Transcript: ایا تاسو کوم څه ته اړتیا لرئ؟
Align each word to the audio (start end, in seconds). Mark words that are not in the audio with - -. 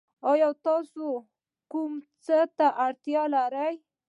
ایا 0.29 0.49
تاسو 0.67 1.05
کوم 1.71 1.91
څه 2.25 2.37
ته 2.57 2.67
اړتیا 2.85 3.23
لرئ؟ 3.35 3.73